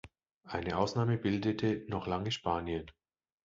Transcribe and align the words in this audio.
Eine 0.45 0.79
Ausnahme 0.79 1.15
bildete 1.19 1.83
noch 1.87 2.07
lange 2.07 2.31
Spanien. 2.31 2.89